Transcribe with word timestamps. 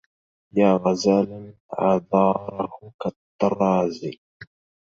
يا 0.55 0.71
غزالا 0.75 1.53
عذاره 1.79 2.93
كالطراز 3.01 4.05